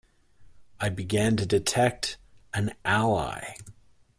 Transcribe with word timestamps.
I 0.79 0.89
began 0.89 1.37
to 1.37 1.45
detect 1.45 2.17
an 2.55 2.73
ally. 2.83 3.53